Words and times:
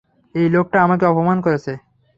এই 0.35 0.47
লোকটা 0.49 0.77
আমাকে 0.83 1.05
অপমান 1.05 1.37
করেছে! 1.41 1.71